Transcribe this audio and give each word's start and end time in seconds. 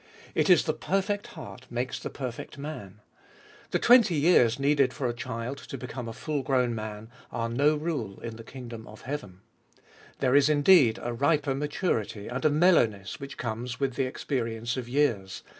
It 0.33 0.49
is 0.49 0.63
the 0.63 0.73
perfect 0.73 1.27
heart 1.37 1.67
makes 1.69 1.99
the 1.99 2.09
perfect 2.09 2.57
man. 2.57 3.01
The 3.69 3.77
twenty 3.77 4.15
years 4.15 4.59
needed 4.59 4.93
for 4.95 5.07
a 5.07 5.13
child 5.13 5.59
to 5.59 5.77
become 5.77 6.07
a 6.07 6.11
full 6.11 6.41
grown 6.41 6.73
man 6.73 7.11
are 7.31 7.47
no 7.49 7.75
rule 7.75 8.19
in 8.21 8.35
the 8.35 8.43
kingdom 8.43 8.87
of 8.87 9.01
heaven. 9.01 9.41
There 10.17 10.35
is 10.35 10.49
indeed 10.49 10.97
a 11.03 11.13
riper 11.13 11.53
maturity 11.53 12.27
and 12.27 12.43
a 12.43 12.49
mellowness 12.49 13.19
which 13.19 13.37
comes 13.37 13.79
with 13.79 13.93
the 13.93 14.05
experience 14.07 14.75
of 14.75 14.89
years. 14.89 15.43